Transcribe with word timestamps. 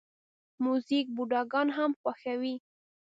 موزیک 0.63 1.05
بوډاګان 1.15 1.67
هم 1.77 1.91
خوښوي. 1.99 2.55